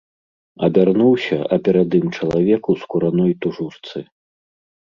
Абярнуўся, 0.67 1.37
а 1.55 1.59
перад 1.69 1.89
ім 1.99 2.07
чалавек 2.17 2.61
у 2.75 2.77
скураной 2.85 3.31
тужурцы. 3.45 3.99